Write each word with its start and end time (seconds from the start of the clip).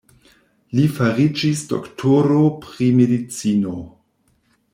Li 0.77 0.85
fariĝis 0.95 1.61
doktoro 1.73 2.41
pri 2.65 2.89
medicino. 3.03 3.77